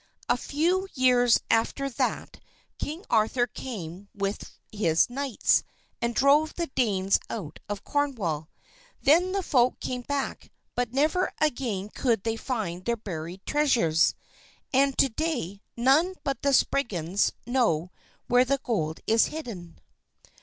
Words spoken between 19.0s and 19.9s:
is hidden.